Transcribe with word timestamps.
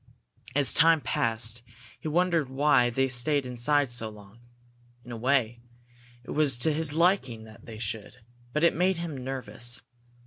As 0.55 0.73
time 0.73 0.99
passed, 0.99 1.61
he 1.99 2.07
wondered 2.07 2.49
why 2.49 2.89
they 2.89 3.07
stayed 3.07 3.45
inside 3.45 3.91
so 3.91 4.09
long. 4.09 4.39
In 5.05 5.11
a 5.11 5.15
way, 5.15 5.59
it 6.23 6.31
was 6.31 6.57
to 6.57 6.73
his 6.73 6.93
liking 6.93 7.43
that 7.43 7.67
they 7.67 7.77
should, 7.77 8.17
but 8.51 8.63
it 8.63 8.73
made 8.73 8.97
him 8.97 9.15
nervous. 9.23 9.79